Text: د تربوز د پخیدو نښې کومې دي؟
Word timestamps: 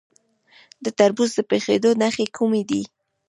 د 0.83 0.85
تربوز 0.99 1.29
د 1.35 1.39
پخیدو 1.49 1.89
نښې 2.01 2.25
کومې 2.37 2.63
دي؟ 2.69 2.81